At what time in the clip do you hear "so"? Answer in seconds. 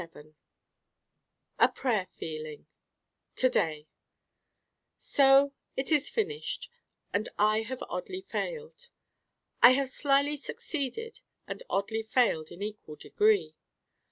4.97-5.53